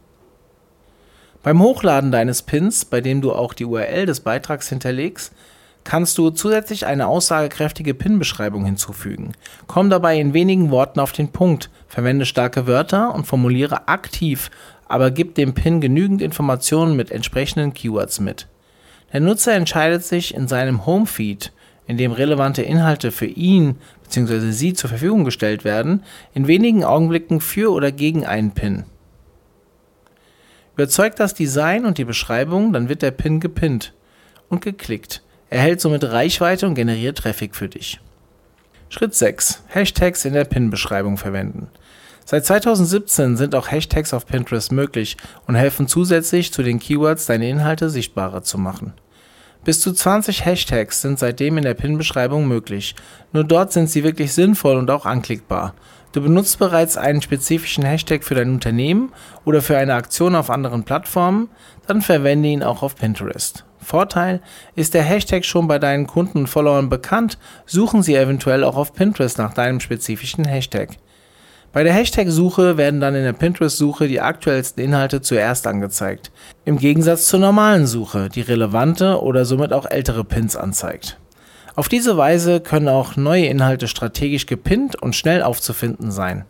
Beim 1.43 1.63
Hochladen 1.63 2.13
deines 2.13 2.43
Pins, 2.43 2.85
bei 2.85 3.01
dem 3.01 3.23
du 3.23 3.33
auch 3.33 3.55
die 3.55 3.65
URL 3.65 4.05
des 4.05 4.21
Beitrags 4.21 4.69
hinterlegst, 4.69 5.33
kannst 5.85 6.19
du 6.19 6.31
zusätzlich 6.31 6.87
eine 6.87 7.07
aussagekräftige 7.07 7.95
Pin-Beschreibung 7.95 8.65
hinzufügen. 8.65 9.33
Komm 9.67 9.91
dabei 9.91 10.19
in 10.19 10.35
wenigen 10.35 10.71
Worten 10.71 11.01
auf 11.01 11.13
den 11.13 11.29
Punkt, 11.29 11.71
verwende 11.89 12.27
starke 12.27 12.67
Wörter 12.67 13.15
und 13.15 13.27
formuliere 13.27 13.89
aktiv, 13.89 14.51
aber 14.87 15.11
gib 15.11 15.35
dem 15.35 15.55
Pin 15.55 15.81
genügend 15.81 16.23
Informationen 16.23 16.97
mit 16.97 17.11
entsprechenden 17.11 17.73
Keywords 17.73 18.21
mit. 18.21 18.47
Der 19.13 19.21
Nutzer 19.21 19.55
entscheidet 19.55 20.05
sich 20.05 20.35
in 20.35 20.49
seinem 20.49 20.87
Homefeed, 20.87 21.53
in 21.87 21.99
dem 21.99 22.13
relevante 22.13 22.63
Inhalte 22.63 23.11
für 23.11 23.27
ihn 23.27 23.77
bzw. 24.05 24.53
sie 24.53 24.73
zur 24.73 24.89
Verfügung 24.89 25.25
gestellt 25.25 25.65
werden, 25.65 26.05
in 26.33 26.47
wenigen 26.47 26.85
Augenblicken 26.85 27.41
für 27.41 27.73
oder 27.73 27.93
gegen 27.93 28.25
einen 28.25 28.53
Pin. 28.53 28.85
Überzeugt 30.75 31.21
das 31.21 31.35
Design 31.35 31.85
und 31.85 31.99
die 31.99 32.05
Beschreibung, 32.05 32.73
dann 32.73 32.89
wird 32.89 33.03
der 33.03 33.11
Pin 33.11 33.41
gepinnt 33.41 33.93
und 34.49 34.63
geklickt 34.63 35.23
erhält 35.53 35.81
somit 35.81 36.03
Reichweite 36.05 36.67
und 36.67 36.75
generiert 36.75 37.19
Traffic 37.19 37.55
für 37.55 37.69
dich. 37.69 38.01
Schritt 38.89 39.15
6. 39.15 39.63
Hashtags 39.69 40.25
in 40.25 40.33
der 40.33 40.45
Pin-Beschreibung 40.45 41.19
verwenden. 41.19 41.69
Seit 42.25 42.47
2017 42.47 43.37
sind 43.37 43.55
auch 43.55 43.71
Hashtags 43.71 44.15
auf 44.15 44.27
Pinterest 44.27 44.73
möglich 44.73 45.17
und 45.47 45.55
helfen 45.55 45.89
zusätzlich 45.89 46.53
zu 46.53 46.63
den 46.63 46.79
Keywords 46.79 47.27
deine 47.27 47.49
Inhalte 47.49 47.91
sichtbarer 47.91 48.43
zu 48.43 48.57
machen. 48.59 48.95
Bis 49.65 49.81
zu 49.81 49.93
20 49.93 50.45
Hashtags 50.45 51.03
sind 51.03 51.19
seitdem 51.19 51.59
in 51.59 51.65
der 51.65 51.75
Pin-Beschreibung 51.75 52.49
möglich. 52.49 52.95
Nur 53.33 53.45
dort 53.45 53.73
sind 53.73 53.91
sie 53.91 54.05
wirklich 54.05 54.33
sinnvoll 54.33 54.77
und 54.77 54.91
auch 54.91 55.05
anklickbar. 55.05 55.75
Du 56.13 56.21
benutzt 56.21 56.59
bereits 56.59 56.99
einen 56.99 57.23
spezifischen 57.23 57.85
Hashtag 57.85 58.23
für 58.23 58.35
dein 58.35 58.51
Unternehmen 58.51 59.13
oder 59.47 59.63
für 59.63 59.79
eine 59.79 59.95
Aktion 59.95 60.35
auf 60.35 60.51
anderen 60.51 60.85
Plattformen, 60.85 61.49
dann 61.87 62.03
verwende 62.03 62.49
ihn 62.49 62.63
auch 62.63 62.83
auf 62.83 62.97
Pinterest. 62.97 63.65
Vorteil, 63.79 64.41
ist 64.77 64.95
der 64.95 65.03
Hashtag 65.03 65.45
schon 65.45 65.67
bei 65.67 65.79
deinen 65.79 66.07
Kunden 66.07 66.39
und 66.39 66.47
Followern 66.49 66.91
bekannt, 66.91 67.39
suchen 67.67 68.03
sie 68.03 68.15
eventuell 68.15 68.63
auch 68.63 68.77
auf 68.77 68.93
Pinterest 68.93 69.39
nach 69.39 69.55
deinem 69.55 69.81
spezifischen 69.81 70.45
Hashtag. 70.45 70.99
Bei 71.73 71.83
der 71.83 71.95
Hashtag-Suche 71.95 72.77
werden 72.77 73.01
dann 73.01 73.15
in 73.15 73.25
der 73.25 73.33
Pinterest-Suche 73.33 74.07
die 74.07 74.21
aktuellsten 74.21 74.85
Inhalte 74.85 75.23
zuerst 75.23 75.67
angezeigt, 75.67 76.31
im 76.67 76.77
Gegensatz 76.77 77.27
zur 77.29 77.41
normalen 77.41 77.87
Suche, 77.87 78.29
die 78.29 78.43
relevante 78.43 79.23
oder 79.23 79.47
somit 79.47 79.73
auch 79.73 79.91
ältere 79.91 80.23
Pins 80.23 80.55
anzeigt. 80.55 81.19
Auf 81.75 81.89
diese 81.89 82.17
Weise 82.17 82.61
können 82.61 82.89
auch 82.89 83.17
neue 83.17 83.47
Inhalte 83.47 83.89
strategisch 83.89 84.47
gepinnt 84.47 85.01
und 85.01 85.17
schnell 85.17 85.43
aufzufinden 85.43 86.11
sein. 86.11 86.45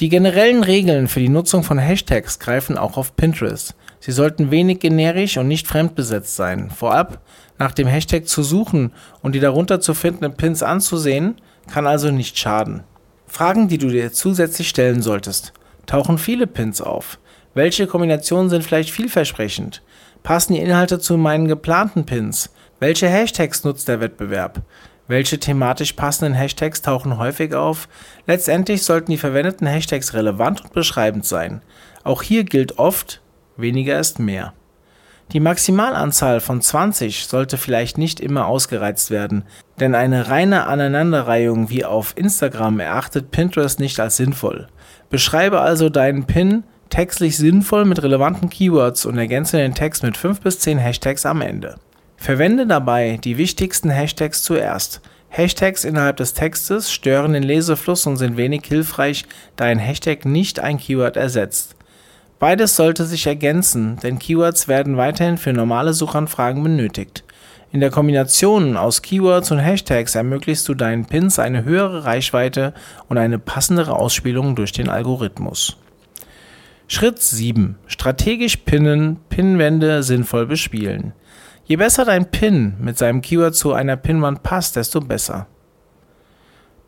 Die 0.00 0.08
generellen 0.08 0.64
Regeln 0.64 1.06
für 1.06 1.20
die 1.20 1.28
Nutzung 1.28 1.62
von 1.62 1.78
Hashtags 1.78 2.38
greifen 2.38 2.76
auch 2.76 2.96
auf 2.96 3.14
Pinterest. 3.14 3.76
Sie 4.00 4.10
sollten 4.10 4.50
wenig 4.50 4.80
generisch 4.80 5.36
und 5.36 5.46
nicht 5.46 5.68
fremdbesetzt 5.68 6.34
sein. 6.34 6.70
Vorab 6.70 7.20
nach 7.58 7.72
dem 7.72 7.86
Hashtag 7.86 8.26
zu 8.26 8.42
suchen 8.42 8.92
und 9.20 9.36
die 9.36 9.40
darunter 9.40 9.80
zu 9.80 9.94
findenden 9.94 10.34
Pins 10.34 10.64
anzusehen, 10.64 11.36
kann 11.72 11.86
also 11.86 12.10
nicht 12.10 12.36
schaden. 12.36 12.82
Fragen, 13.28 13.68
die 13.68 13.78
du 13.78 13.88
dir 13.88 14.12
zusätzlich 14.12 14.68
stellen 14.68 15.02
solltest. 15.02 15.52
Tauchen 15.86 16.18
viele 16.18 16.48
Pins 16.48 16.80
auf? 16.80 17.20
Welche 17.54 17.86
Kombinationen 17.86 18.50
sind 18.50 18.64
vielleicht 18.64 18.90
vielversprechend? 18.90 19.82
Passen 20.24 20.54
die 20.54 20.60
Inhalte 20.60 20.98
zu 20.98 21.16
meinen 21.16 21.46
geplanten 21.46 22.04
Pins? 22.04 22.50
Welche 22.82 23.08
Hashtags 23.08 23.62
nutzt 23.62 23.86
der 23.86 24.00
Wettbewerb? 24.00 24.60
Welche 25.06 25.38
thematisch 25.38 25.92
passenden 25.92 26.34
Hashtags 26.34 26.82
tauchen 26.82 27.16
häufig 27.16 27.54
auf? 27.54 27.88
Letztendlich 28.26 28.82
sollten 28.82 29.12
die 29.12 29.18
verwendeten 29.18 29.68
Hashtags 29.68 30.14
relevant 30.14 30.62
und 30.64 30.72
beschreibend 30.72 31.24
sein. 31.24 31.62
Auch 32.02 32.22
hier 32.22 32.42
gilt 32.42 32.80
oft, 32.80 33.22
weniger 33.56 34.00
ist 34.00 34.18
mehr. 34.18 34.52
Die 35.30 35.38
Maximalanzahl 35.38 36.40
von 36.40 36.60
20 36.60 37.26
sollte 37.28 37.56
vielleicht 37.56 37.98
nicht 37.98 38.18
immer 38.18 38.48
ausgereizt 38.48 39.12
werden, 39.12 39.44
denn 39.78 39.94
eine 39.94 40.28
reine 40.28 40.66
Aneinanderreihung 40.66 41.70
wie 41.70 41.84
auf 41.84 42.14
Instagram 42.16 42.80
erachtet 42.80 43.30
Pinterest 43.30 43.78
nicht 43.78 44.00
als 44.00 44.16
sinnvoll. 44.16 44.66
Beschreibe 45.08 45.60
also 45.60 45.88
deinen 45.88 46.24
Pin 46.24 46.64
textlich 46.90 47.36
sinnvoll 47.36 47.84
mit 47.84 48.02
relevanten 48.02 48.50
Keywords 48.50 49.06
und 49.06 49.18
ergänze 49.18 49.58
den 49.58 49.76
Text 49.76 50.02
mit 50.02 50.16
5 50.16 50.40
bis 50.40 50.58
10 50.58 50.78
Hashtags 50.78 51.24
am 51.24 51.42
Ende. 51.42 51.76
Verwende 52.22 52.68
dabei 52.68 53.18
die 53.24 53.36
wichtigsten 53.36 53.90
Hashtags 53.90 54.44
zuerst. 54.44 55.00
Hashtags 55.28 55.82
innerhalb 55.82 56.18
des 56.18 56.34
Textes 56.34 56.92
stören 56.92 57.32
den 57.32 57.42
Lesefluss 57.42 58.06
und 58.06 58.16
sind 58.16 58.36
wenig 58.36 58.64
hilfreich, 58.64 59.24
da 59.56 59.64
ein 59.64 59.80
Hashtag 59.80 60.24
nicht 60.24 60.60
ein 60.60 60.78
Keyword 60.78 61.16
ersetzt. 61.16 61.74
Beides 62.38 62.76
sollte 62.76 63.06
sich 63.06 63.26
ergänzen, 63.26 63.96
denn 64.04 64.20
Keywords 64.20 64.68
werden 64.68 64.96
weiterhin 64.96 65.36
für 65.36 65.52
normale 65.52 65.94
Suchanfragen 65.94 66.62
benötigt. 66.62 67.24
In 67.72 67.80
der 67.80 67.90
Kombination 67.90 68.76
aus 68.76 69.02
Keywords 69.02 69.50
und 69.50 69.58
Hashtags 69.58 70.14
ermöglichst 70.14 70.68
du 70.68 70.74
deinen 70.74 71.06
Pins 71.06 71.40
eine 71.40 71.64
höhere 71.64 72.04
Reichweite 72.04 72.72
und 73.08 73.18
eine 73.18 73.40
passendere 73.40 73.96
Ausspielung 73.96 74.54
durch 74.54 74.70
den 74.70 74.88
Algorithmus. 74.88 75.76
Schritt 76.86 77.20
7. 77.20 77.78
Strategisch 77.88 78.58
pinnen, 78.58 79.16
Pinwände 79.28 80.04
sinnvoll 80.04 80.46
bespielen. 80.46 81.14
Je 81.64 81.76
besser 81.76 82.04
dein 82.04 82.30
Pin 82.30 82.74
mit 82.80 82.98
seinem 82.98 83.22
Keyword 83.22 83.54
zu 83.54 83.72
einer 83.72 83.96
Pinwand 83.96 84.42
passt, 84.42 84.76
desto 84.76 85.00
besser. 85.00 85.46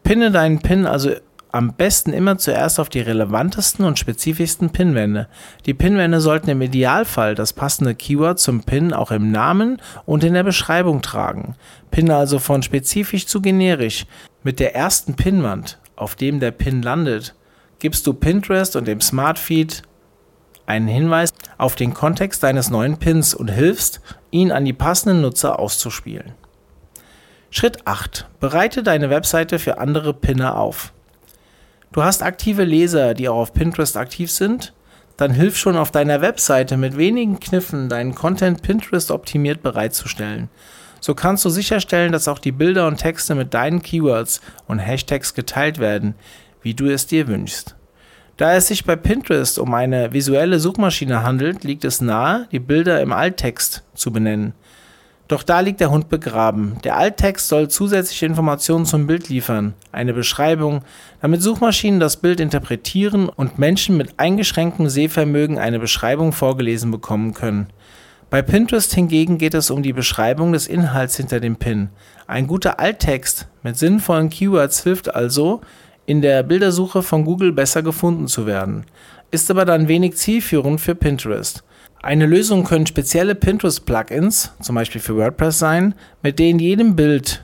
Pinne 0.03 0.31
deinen 0.31 0.59
Pin 0.59 0.87
also 0.87 1.13
am 1.55 1.75
besten 1.75 2.13
immer 2.13 2.37
zuerst 2.37 2.81
auf 2.81 2.89
die 2.89 3.01
relevantesten 3.01 3.85
und 3.85 3.97
spezifischsten 3.97 4.71
Pinwände. 4.71 5.29
Die 5.67 5.75
Pinwände 5.75 6.21
sollten 6.21 6.51
im 6.51 6.61
Idealfall 6.61 7.37
das 7.37 7.53
passende 7.53 7.95
Keyword 7.95 8.41
zum 8.41 8.65
Pin 8.65 8.93
auch 8.93 9.13
im 9.13 9.31
Namen 9.31 9.81
und 10.05 10.25
in 10.25 10.35
der 10.35 10.43
Beschreibung 10.43 11.01
tragen. 11.01 11.55
Pinne 11.93 12.17
also 12.17 12.41
von 12.41 12.65
spezifisch 12.65 13.27
zu 13.27 13.41
generisch. 13.41 14.05
Mit 14.43 14.59
der 14.59 14.75
ersten 14.75 15.15
Pinwand, 15.15 15.79
auf 15.95 16.17
dem 16.17 16.41
der 16.41 16.51
Pin 16.51 16.83
landet, 16.83 17.37
gibst 17.79 18.07
du 18.09 18.15
Pinterest 18.15 18.75
und 18.75 18.89
dem 18.89 19.01
Smartfeed 19.01 19.83
einen 20.67 20.89
Hinweis 20.89 21.33
auf 21.59 21.75
den 21.75 21.95
Kontext 21.95 22.43
deines 22.43 22.71
neuen 22.71 22.99
Pins 22.99 23.35
und 23.35 23.49
hilfst, 23.49 24.01
ihn 24.31 24.53
an 24.53 24.65
die 24.65 24.73
passenden 24.73 25.21
Nutzer 25.21 25.59
auszuspielen. 25.59 26.33
Schritt 27.51 27.87
8. 27.87 28.27
Bereite 28.41 28.83
deine 28.83 29.11
Webseite 29.11 29.59
für 29.59 29.79
andere 29.79 30.13
Pinner 30.13 30.59
auf. 30.59 30.93
Du 31.93 32.03
hast 32.03 32.25
aktive 32.25 32.65
Leser, 32.65 33.15
die 33.15 33.29
auch 33.29 33.37
auf 33.37 33.53
Pinterest 33.53 33.97
aktiv 33.97 34.31
sind? 34.31 34.73
Dann 35.17 35.31
hilf 35.31 35.57
schon 35.57 35.77
auf 35.77 35.93
deiner 35.93 36.21
Webseite 36.21 36.77
mit 36.77 36.97
wenigen 36.97 37.39
Kniffen 37.39 37.89
deinen 37.89 38.17
Content 38.17 38.63
Pinterest 38.63 39.13
optimiert 39.13 39.63
bereitzustellen. 39.63 40.49
So 41.01 41.15
kannst 41.15 41.45
du 41.45 41.51
sicherstellen, 41.51 42.11
dass 42.11 42.27
auch 42.27 42.39
die 42.41 42.51
Bilder 42.51 42.89
und 42.89 42.97
Texte 42.97 43.35
mit 43.35 43.55
deinen 43.55 43.83
Keywords 43.83 44.41
und 44.67 44.81
Hashtags 44.81 45.35
geteilt 45.35 45.79
werden, 45.79 46.15
wie 46.63 46.75
du 46.75 46.87
es 46.87 47.07
dir 47.07 47.29
wünschst. 47.29 47.77
Da 48.37 48.57
es 48.57 48.67
sich 48.67 48.85
bei 48.85 48.97
Pinterest 48.97 49.61
um 49.61 49.73
eine 49.75 50.13
visuelle 50.13 50.59
Suchmaschine 50.59 51.23
handelt, 51.23 51.63
liegt 51.63 51.85
es 51.85 52.01
nahe, 52.01 52.49
die 52.51 52.59
Bilder 52.59 53.01
im 53.01 53.13
Alttext 53.13 53.85
zu 53.95 54.13
benennen. 54.13 54.55
Doch 55.29 55.45
da 55.45 55.61
liegt 55.61 55.81
der 55.81 55.93
Hund 55.93 56.09
begraben. 56.09 56.77
Der 56.83 56.97
Alttext 56.97 57.49
soll 57.49 57.69
zusätzliche 57.69 58.27
Informationen 58.27 58.87
zum 58.87 59.07
Bild 59.07 59.29
liefern, 59.29 59.73
eine 59.93 60.13
Beschreibung, 60.13 60.83
damit 61.23 61.43
Suchmaschinen 61.43 62.01
das 62.01 62.17
Bild 62.17 62.41
interpretieren 62.41 63.29
und 63.29 63.59
Menschen 63.59 63.97
mit 63.97 64.19
eingeschränktem 64.19 64.89
Sehvermögen 64.89 65.59
eine 65.59 65.79
Beschreibung 65.79 66.33
vorgelesen 66.33 66.91
bekommen 66.91 67.35
können. 67.35 67.69
Bei 68.31 68.43
Pinterest 68.43 68.93
hingegen 68.93 69.39
geht 69.39 69.55
es 69.55 69.71
um 69.71 69.83
die 69.83 69.93
Beschreibung 69.93 70.53
des 70.53 70.67
Inhalts 70.67 71.17
hinter 71.17 71.39
dem 71.39 71.55
Pin. 71.55 71.91
Ein 72.27 72.49
guter 72.49 72.81
Alttext 72.81 73.47
mit 73.63 73.79
sinnvollen 73.79 74.29
Keywords 74.29 74.83
hilft 74.83 75.15
also, 75.15 75.61
in 76.07 76.23
der 76.23 76.43
Bildersuche 76.43 77.03
von 77.03 77.25
Google 77.25 77.53
besser 77.53 77.83
gefunden 77.83 78.27
zu 78.27 78.47
werden, 78.47 78.85
ist 79.31 79.51
aber 79.51 79.65
dann 79.65 79.89
wenig 79.89 80.17
zielführend 80.17 80.81
für 80.81 80.95
Pinterest. 80.95 81.65
Eine 82.03 82.27
Lösung 82.27 82.65
können 82.65 82.87
spezielle 82.87 83.35
Pinterest-Plugins, 83.35 84.53
zum 84.61 84.75
Beispiel 84.75 85.01
für 85.01 85.17
WordPress 85.17 85.59
sein, 85.59 85.95
mit 86.23 86.39
denen 86.39 86.59
jedem 86.59 86.97
Bild 86.97 87.44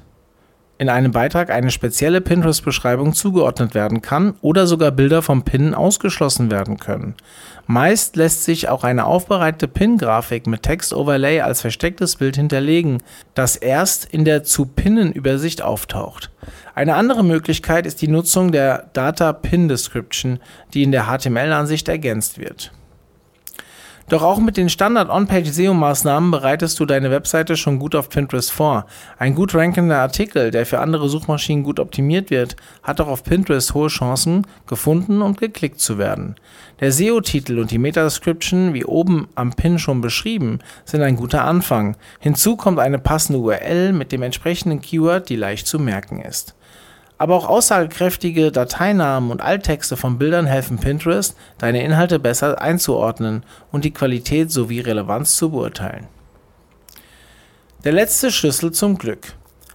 in 0.81 0.89
einem 0.89 1.13
Beitrag 1.13 1.51
eine 1.51 1.71
spezielle 1.71 2.23
Pinterest-Beschreibung 2.23 3.13
zugeordnet 3.13 3.75
werden 3.75 4.01
kann 4.01 4.33
oder 4.41 4.67
sogar 4.67 4.91
Bilder 4.91 5.21
vom 5.21 5.43
Pinnen 5.45 5.75
ausgeschlossen 5.75 6.51
werden 6.51 6.79
können. 6.79 7.17
Meist 7.67 8.17
lässt 8.17 8.45
sich 8.45 8.71
auch 8.71 8.83
eine 8.83 9.05
aufbereitete 9.05 9.69
Pin-Grafik 9.69 10.47
mit 10.47 10.63
Text-Overlay 10.63 11.43
als 11.43 11.61
verstecktes 11.61 12.17
Bild 12.17 12.37
hinterlegen, 12.37 13.03
das 13.35 13.57
erst 13.57 14.07
in 14.07 14.25
der 14.25 14.43
zu 14.43 14.65
Pinnen-Übersicht 14.65 15.61
auftaucht. 15.61 16.31
Eine 16.75 16.95
andere 16.95 17.25
Möglichkeit 17.25 17.85
ist 17.85 18.01
die 18.01 18.09
Nutzung 18.09 18.51
der 18.51 18.89
Data 18.95 19.35
Pin 19.35 19.69
Description, 19.69 20.39
die 20.73 20.83
in 20.83 20.93
der 20.93 21.05
HTML-Ansicht 21.05 21.91
ergänzt 21.91 22.39
wird. 22.39 22.73
Doch 24.11 24.25
auch 24.25 24.41
mit 24.41 24.57
den 24.57 24.69
Standard-On-Page-SEO-Maßnahmen 24.69 26.33
bereitest 26.33 26.81
du 26.81 26.85
deine 26.85 27.13
Webseite 27.13 27.57
schon 27.57 27.79
gut 27.79 27.95
auf 27.95 28.09
Pinterest 28.09 28.51
vor. 28.51 28.87
Ein 29.19 29.37
gut 29.37 29.55
rankender 29.55 29.99
Artikel, 29.99 30.51
der 30.51 30.67
für 30.67 30.81
andere 30.81 31.09
Suchmaschinen 31.09 31.63
gut 31.63 31.79
optimiert 31.79 32.29
wird, 32.29 32.57
hat 32.83 33.01
auch 33.01 33.07
auf 33.07 33.23
Pinterest 33.23 33.73
hohe 33.73 33.87
Chancen, 33.87 34.49
gefunden 34.67 35.23
und 35.23 35.39
geklickt 35.39 35.79
zu 35.79 35.97
werden. 35.97 36.35
Der 36.81 36.91
SEO-Titel 36.91 37.61
und 37.61 37.71
die 37.71 37.79
Meta-Description, 37.79 38.75
wie 38.75 38.85
oben 38.85 39.29
am 39.37 39.53
Pin 39.53 39.79
schon 39.79 40.01
beschrieben, 40.01 40.59
sind 40.85 41.03
ein 41.03 41.15
guter 41.15 41.45
Anfang. 41.45 41.97
Hinzu 42.19 42.57
kommt 42.57 42.81
eine 42.81 42.99
passende 42.99 43.39
URL 43.39 43.93
mit 43.93 44.11
dem 44.11 44.23
entsprechenden 44.23 44.81
Keyword, 44.81 45.29
die 45.29 45.37
leicht 45.37 45.69
zu 45.69 45.79
merken 45.79 46.21
ist. 46.21 46.57
Aber 47.21 47.37
auch 47.37 47.47
aussagekräftige 47.47 48.51
Dateinamen 48.51 49.31
und 49.31 49.43
Alttexte 49.43 49.99
von 49.99 50.17
Bildern 50.17 50.47
helfen 50.47 50.79
Pinterest, 50.79 51.37
deine 51.59 51.85
Inhalte 51.85 52.19
besser 52.19 52.63
einzuordnen 52.63 53.45
und 53.71 53.85
die 53.85 53.91
Qualität 53.91 54.51
sowie 54.51 54.81
Relevanz 54.81 55.37
zu 55.37 55.51
beurteilen. 55.51 56.09
Der 57.85 57.93
letzte 57.93 58.31
Schlüssel 58.31 58.73
zum 58.73 58.97
Glück. 58.97 59.35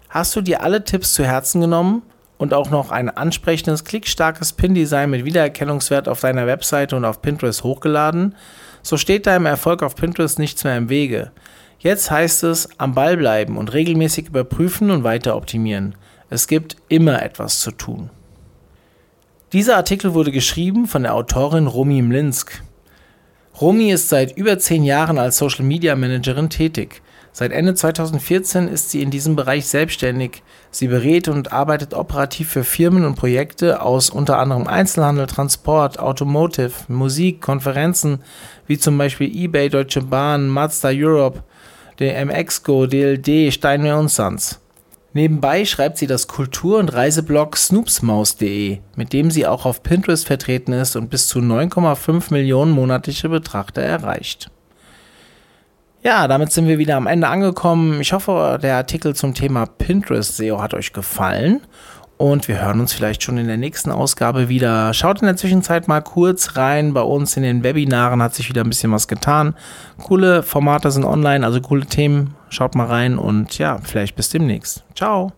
Hast 0.09 0.35
du 0.35 0.41
dir 0.41 0.63
alle 0.63 0.85
Tipps 0.85 1.13
zu 1.13 1.23
Herzen 1.23 1.61
genommen 1.61 2.01
und 2.39 2.55
auch 2.55 2.71
noch 2.71 2.89
ein 2.89 3.11
ansprechendes, 3.11 3.85
klickstarkes 3.85 4.53
Pin-Design 4.53 5.11
mit 5.11 5.23
Wiedererkennungswert 5.23 6.09
auf 6.09 6.21
deiner 6.21 6.47
Webseite 6.47 6.95
und 6.95 7.05
auf 7.05 7.21
Pinterest 7.21 7.63
hochgeladen? 7.63 8.33
So 8.81 8.97
steht 8.97 9.27
deinem 9.27 9.45
Erfolg 9.45 9.83
auf 9.83 9.93
Pinterest 9.95 10.39
nichts 10.39 10.63
mehr 10.63 10.77
im 10.77 10.89
Wege. 10.89 11.31
Jetzt 11.77 12.09
heißt 12.09 12.43
es 12.45 12.69
am 12.79 12.95
Ball 12.95 13.17
bleiben 13.17 13.57
und 13.57 13.71
regelmäßig 13.71 14.29
überprüfen 14.29 14.89
und 14.89 15.03
weiter 15.03 15.35
optimieren. 15.35 15.93
Es 16.29 16.47
gibt 16.47 16.77
immer 16.89 17.21
etwas 17.21 17.59
zu 17.59 17.71
tun. 17.71 18.09
Dieser 19.53 19.77
Artikel 19.77 20.13
wurde 20.13 20.31
geschrieben 20.31 20.87
von 20.87 21.03
der 21.03 21.13
Autorin 21.13 21.67
Romy 21.67 22.01
Mlinsk. 22.01 22.61
Romy 23.61 23.91
ist 23.91 24.09
seit 24.09 24.35
über 24.35 24.59
zehn 24.59 24.83
Jahren 24.83 25.17
als 25.17 25.37
Social 25.37 25.63
Media 25.63 25.95
Managerin 25.95 26.49
tätig. 26.49 27.01
Seit 27.31 27.51
Ende 27.51 27.75
2014 27.75 28.67
ist 28.67 28.91
sie 28.91 29.01
in 29.01 29.11
diesem 29.11 29.35
Bereich 29.35 29.67
selbstständig. 29.67 30.41
Sie 30.71 30.87
berät 30.87 31.27
und 31.27 31.51
arbeitet 31.53 31.93
operativ 31.93 32.49
für 32.49 32.63
Firmen 32.63 33.05
und 33.05 33.15
Projekte 33.15 33.81
aus 33.81 34.09
unter 34.09 34.39
anderem 34.39 34.67
Einzelhandel, 34.67 35.27
Transport, 35.27 35.99
Automotive, 35.99 36.73
Musik, 36.87 37.41
Konferenzen 37.41 38.19
wie 38.67 38.77
zum 38.77 38.97
Beispiel 38.97 39.33
eBay, 39.33 39.69
Deutsche 39.69 40.01
Bahn, 40.01 40.47
Mazda 40.47 40.89
Europe, 40.91 41.43
der 41.99 42.25
DLD, 42.25 43.53
Steinway 43.53 44.07
Sons. 44.07 44.59
Nebenbei 45.15 45.63
schreibt 45.63 45.97
sie 45.97 46.07
das 46.07 46.27
Kultur- 46.27 46.77
und 46.77 46.93
Reiseblog 46.93 47.55
snoopsmaus.de, 47.55 48.79
mit 48.97 49.13
dem 49.13 49.31
sie 49.31 49.47
auch 49.47 49.65
auf 49.65 49.81
Pinterest 49.81 50.27
vertreten 50.27 50.73
ist 50.73 50.97
und 50.97 51.09
bis 51.09 51.29
zu 51.29 51.39
9,5 51.39 52.33
Millionen 52.33 52.73
monatliche 52.73 53.29
Betrachter 53.29 53.81
erreicht. 53.81 54.51
Ja, 56.03 56.27
damit 56.27 56.51
sind 56.51 56.67
wir 56.67 56.79
wieder 56.79 56.97
am 56.97 57.07
Ende 57.07 57.29
angekommen. 57.29 58.01
Ich 58.01 58.11
hoffe, 58.11 58.59
der 58.61 58.75
Artikel 58.75 59.15
zum 59.15 59.33
Thema 59.33 59.65
Pinterest 59.67 60.35
SEO 60.35 60.61
hat 60.61 60.73
euch 60.73 60.91
gefallen 60.91 61.61
und 62.17 62.47
wir 62.47 62.61
hören 62.61 62.79
uns 62.79 62.93
vielleicht 62.93 63.23
schon 63.23 63.37
in 63.37 63.47
der 63.47 63.57
nächsten 63.57 63.91
Ausgabe 63.91 64.49
wieder. 64.49 64.93
Schaut 64.93 65.21
in 65.21 65.27
der 65.27 65.35
Zwischenzeit 65.35 65.87
mal 65.87 66.01
kurz 66.01 66.55
rein. 66.55 66.93
Bei 66.93 67.01
uns 67.01 67.35
in 67.37 67.43
den 67.43 67.63
Webinaren 67.63 68.21
hat 68.21 68.33
sich 68.33 68.49
wieder 68.49 68.63
ein 68.63 68.69
bisschen 68.69 68.91
was 68.91 69.07
getan. 69.07 69.55
Coole 70.01 70.43
Formate 70.43 70.91
sind 70.91 71.03
online, 71.03 71.45
also 71.45 71.59
coole 71.61 71.85
Themen. 71.85 72.35
Schaut 72.49 72.75
mal 72.75 72.87
rein 72.87 73.17
und 73.17 73.57
ja, 73.57 73.79
vielleicht 73.83 74.15
bis 74.15 74.29
demnächst. 74.29 74.83
Ciao. 74.95 75.33